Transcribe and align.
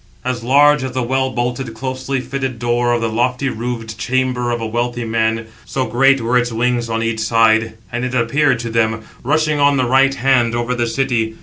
788 0.25 0.35
As 0.35 0.43
large 0.43 0.83
as 0.83 0.91
the 0.95 1.03
well 1.03 1.29
bolted, 1.29 1.73
closely 1.75 2.21
fitted 2.21 2.57
door 2.57 2.91
of 2.91 3.01
the 3.01 3.07
lofty 3.07 3.49
roofed 3.49 3.99
chamber 3.99 4.49
of 4.49 4.59
a 4.59 4.65
wealthy 4.65 5.05
man, 5.05 5.45
so 5.63 5.85
great 5.85 6.19
were 6.19 6.39
its 6.39 6.51
wings 6.51 6.89
on 6.89 7.03
each 7.03 7.19
side; 7.19 7.77
and 7.91 8.03
it 8.03 8.15
appeared 8.15 8.57
to 8.57 8.71
them, 8.71 9.01
rushing 9.23 9.59
on 9.59 9.77
the 9.77 9.85
right 9.87 10.15
hand 10.15 10.55
over 10.55 10.73
the 10.73 10.87
city. 10.87 11.35